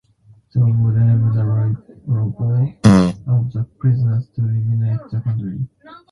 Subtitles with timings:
[0.51, 2.21] This would enable the labour
[3.29, 5.67] of the prisoners to remunerate the country.